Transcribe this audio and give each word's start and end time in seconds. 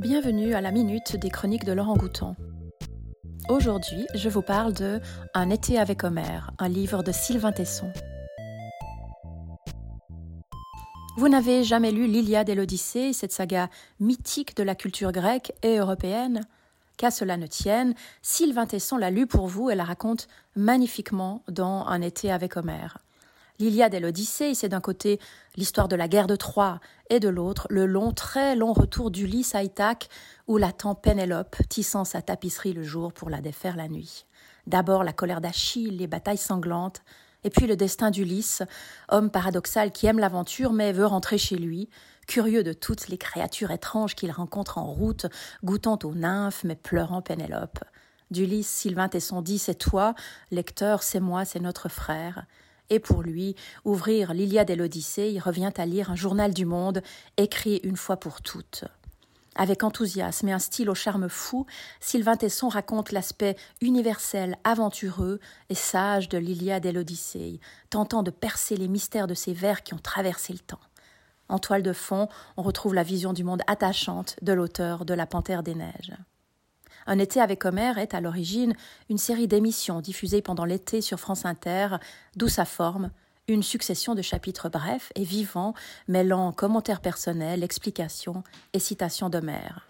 Bienvenue 0.00 0.54
à 0.54 0.62
la 0.62 0.70
minute 0.70 1.16
des 1.16 1.28
chroniques 1.28 1.66
de 1.66 1.72
Laurent 1.72 1.94
Gouton. 1.94 2.34
Aujourd'hui, 3.50 4.06
je 4.14 4.30
vous 4.30 4.40
parle 4.40 4.72
de 4.72 4.98
Un 5.34 5.50
été 5.50 5.78
avec 5.78 6.04
Homère, 6.04 6.52
un 6.58 6.70
livre 6.70 7.02
de 7.02 7.12
Sylvain 7.12 7.52
Tesson. 7.52 7.92
Vous 11.18 11.28
n'avez 11.28 11.64
jamais 11.64 11.92
lu 11.92 12.06
l'Iliade 12.06 12.48
et 12.48 12.54
l'Odyssée, 12.54 13.12
cette 13.12 13.32
saga 13.32 13.68
mythique 13.98 14.56
de 14.56 14.62
la 14.62 14.74
culture 14.74 15.12
grecque 15.12 15.52
et 15.62 15.76
européenne? 15.76 16.40
Qu'à 16.96 17.10
cela 17.10 17.36
ne 17.36 17.46
tienne, 17.46 17.92
Sylvain 18.22 18.64
Tesson 18.64 18.96
l'a 18.96 19.10
lu 19.10 19.26
pour 19.26 19.48
vous 19.48 19.68
et 19.68 19.74
la 19.74 19.84
raconte 19.84 20.28
magnifiquement 20.56 21.42
dans 21.50 21.86
Un 21.86 22.00
été 22.00 22.32
avec 22.32 22.56
Homère. 22.56 22.96
L'Iliade 23.60 23.92
et 23.92 24.00
l'Odyssée, 24.00 24.54
c'est 24.54 24.70
d'un 24.70 24.80
côté 24.80 25.20
l'histoire 25.54 25.86
de 25.86 25.94
la 25.94 26.08
guerre 26.08 26.26
de 26.26 26.34
Troie, 26.34 26.80
et 27.10 27.20
de 27.20 27.28
l'autre 27.28 27.66
le 27.68 27.84
long, 27.84 28.10
très 28.10 28.56
long 28.56 28.72
retour 28.72 29.10
d'Ulysse 29.10 29.54
à 29.54 29.62
Ithaque, 29.62 30.08
où 30.48 30.56
l'attend 30.56 30.94
Pénélope, 30.94 31.56
tissant 31.68 32.06
sa 32.06 32.22
tapisserie 32.22 32.72
le 32.72 32.82
jour 32.82 33.12
pour 33.12 33.28
la 33.28 33.42
défaire 33.42 33.76
la 33.76 33.88
nuit. 33.88 34.24
D'abord 34.66 35.04
la 35.04 35.12
colère 35.12 35.42
d'Achille, 35.42 35.98
les 35.98 36.06
batailles 36.06 36.38
sanglantes, 36.38 37.02
et 37.44 37.50
puis 37.50 37.66
le 37.66 37.76
destin 37.76 38.10
d'Ulysse, 38.10 38.62
homme 39.10 39.30
paradoxal 39.30 39.92
qui 39.92 40.06
aime 40.06 40.20
l'aventure 40.20 40.72
mais 40.72 40.94
veut 40.94 41.04
rentrer 41.04 41.36
chez 41.36 41.56
lui, 41.56 41.90
curieux 42.26 42.62
de 42.62 42.72
toutes 42.72 43.08
les 43.08 43.18
créatures 43.18 43.72
étranges 43.72 44.14
qu'il 44.14 44.30
rencontre 44.30 44.78
en 44.78 44.90
route, 44.90 45.26
goûtant 45.64 45.98
aux 46.04 46.14
nymphes 46.14 46.64
mais 46.64 46.76
pleurant 46.76 47.20
Pénélope. 47.20 47.80
D'Ulysse, 48.30 48.68
Sylvain 48.68 49.08
Tesson 49.08 49.42
dit 49.42 49.58
C'est 49.58 49.74
toi, 49.74 50.14
lecteur, 50.50 51.02
c'est 51.02 51.20
moi, 51.20 51.44
c'est 51.44 51.60
notre 51.60 51.90
frère. 51.90 52.46
Et 52.90 52.98
pour 52.98 53.22
lui, 53.22 53.54
ouvrir 53.84 54.34
l'Iliade 54.34 54.70
et 54.70 54.76
l'Odyssée, 54.76 55.38
revient 55.42 55.72
à 55.76 55.86
lire 55.86 56.10
un 56.10 56.16
journal 56.16 56.52
du 56.52 56.66
monde, 56.66 57.02
écrit 57.36 57.80
une 57.84 57.96
fois 57.96 58.18
pour 58.18 58.42
toutes. 58.42 58.84
Avec 59.56 59.82
enthousiasme 59.82 60.48
et 60.48 60.52
un 60.52 60.58
style 60.58 60.90
au 60.90 60.94
charme 60.94 61.28
fou, 61.28 61.66
Sylvain 62.00 62.36
Tesson 62.36 62.68
raconte 62.68 63.12
l'aspect 63.12 63.56
universel, 63.80 64.56
aventureux 64.64 65.40
et 65.68 65.74
sage 65.74 66.28
de 66.28 66.38
l'Iliade 66.38 66.86
et 66.86 66.92
l'Odyssée, 66.92 67.60
tentant 67.90 68.22
de 68.22 68.30
percer 68.30 68.76
les 68.76 68.88
mystères 68.88 69.26
de 69.26 69.34
ces 69.34 69.52
vers 69.52 69.82
qui 69.82 69.94
ont 69.94 69.98
traversé 69.98 70.52
le 70.52 70.60
temps. 70.60 70.80
En 71.48 71.58
toile 71.58 71.82
de 71.82 71.92
fond, 71.92 72.28
on 72.56 72.62
retrouve 72.62 72.94
la 72.94 73.02
vision 73.02 73.32
du 73.32 73.42
monde 73.42 73.62
attachante 73.66 74.36
de 74.40 74.52
l'auteur 74.52 75.04
de 75.04 75.14
La 75.14 75.26
Panthère 75.26 75.64
des 75.64 75.74
Neiges. 75.74 76.14
Un 77.10 77.18
été 77.18 77.40
avec 77.40 77.64
Homère 77.64 77.98
est 77.98 78.14
à 78.14 78.20
l'origine 78.20 78.72
une 79.08 79.18
série 79.18 79.48
d'émissions 79.48 80.00
diffusées 80.00 80.42
pendant 80.42 80.64
l'été 80.64 81.00
sur 81.00 81.18
France 81.18 81.44
Inter, 81.44 81.96
d'où 82.36 82.46
sa 82.46 82.64
forme, 82.64 83.10
une 83.48 83.64
succession 83.64 84.14
de 84.14 84.22
chapitres 84.22 84.68
brefs 84.68 85.10
et 85.16 85.24
vivants, 85.24 85.74
mêlant 86.06 86.52
commentaires 86.52 87.00
personnels, 87.00 87.64
explications 87.64 88.44
et 88.74 88.78
citations 88.78 89.28
d'Homère. 89.28 89.88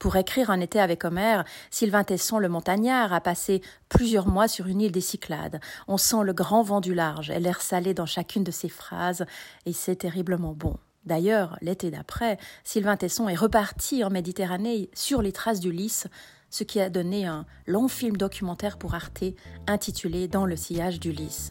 Pour 0.00 0.16
écrire 0.16 0.50
Un 0.50 0.58
été 0.58 0.80
avec 0.80 1.04
Homère, 1.04 1.44
Sylvain 1.70 2.02
Tesson, 2.02 2.40
le 2.40 2.48
montagnard, 2.48 3.12
a 3.12 3.20
passé 3.20 3.62
plusieurs 3.88 4.26
mois 4.26 4.48
sur 4.48 4.66
une 4.66 4.80
île 4.80 4.90
des 4.90 5.00
Cyclades. 5.00 5.60
On 5.86 5.96
sent 5.96 6.24
le 6.24 6.32
grand 6.32 6.64
vent 6.64 6.80
du 6.80 6.92
large 6.92 7.30
et 7.30 7.38
l'air 7.38 7.60
salé 7.60 7.94
dans 7.94 8.04
chacune 8.04 8.42
de 8.42 8.50
ses 8.50 8.68
phrases, 8.68 9.26
et 9.64 9.72
c'est 9.72 9.94
terriblement 9.94 10.54
bon. 10.54 10.76
D'ailleurs, 11.04 11.56
l'été 11.60 11.90
d'après, 11.90 12.38
Sylvain 12.64 12.96
Tesson 12.96 13.28
est 13.28 13.34
reparti 13.34 14.04
en 14.04 14.10
Méditerranée 14.10 14.90
sur 14.94 15.22
les 15.22 15.32
traces 15.32 15.60
d'Ulysse, 15.60 16.06
ce 16.50 16.64
qui 16.64 16.80
a 16.80 16.90
donné 16.90 17.26
un 17.26 17.46
long 17.66 17.88
film 17.88 18.16
documentaire 18.16 18.78
pour 18.78 18.94
Arte 18.94 19.24
intitulé 19.66 20.28
Dans 20.28 20.46
le 20.46 20.56
sillage 20.56 21.00
d'Ulysse. 21.00 21.50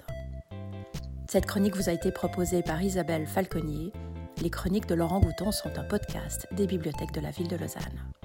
Cette 1.28 1.46
chronique 1.46 1.76
vous 1.76 1.90
a 1.90 1.94
été 1.94 2.12
proposée 2.12 2.62
par 2.62 2.82
Isabelle 2.82 3.26
Falconier. 3.26 3.92
Les 4.42 4.50
chroniques 4.50 4.88
de 4.88 4.96
Laurent 4.96 5.20
Gouton 5.20 5.52
sont 5.52 5.78
un 5.78 5.84
podcast 5.84 6.48
des 6.52 6.68
bibliothèques 6.68 7.14
de 7.14 7.22
la 7.22 7.32
ville 7.32 7.48
de 7.48 7.56
Lausanne. 7.56 8.21